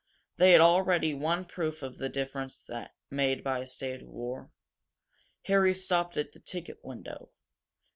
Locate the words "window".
6.83-7.29